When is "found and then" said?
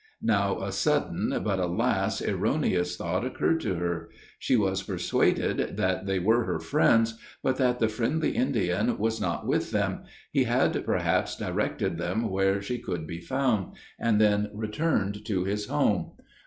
13.19-14.49